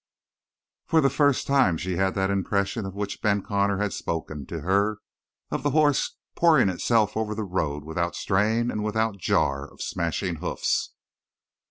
For 0.87 0.99
the 0.99 1.11
first 1.11 1.45
time 1.45 1.77
she 1.77 1.95
had 1.97 2.15
that 2.15 2.31
impression 2.31 2.87
of 2.87 2.95
which 2.95 3.21
Ben 3.21 3.43
Connor 3.43 3.77
had 3.77 3.93
spoken 3.93 4.47
to 4.47 4.61
her 4.61 4.97
of 5.51 5.61
the 5.61 5.69
horse 5.69 6.17
pouring 6.33 6.69
itself 6.69 7.15
over 7.15 7.35
the 7.35 7.43
road 7.43 7.83
without 7.83 8.15
strain 8.15 8.71
and 8.71 8.83
without 8.83 9.19
jar 9.19 9.71
of 9.71 9.79
smashing 9.79 10.37
hoofs. 10.37 10.95